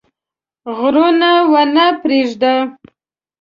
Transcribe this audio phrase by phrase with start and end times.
[0.77, 2.53] غرونه ونه پرېږده.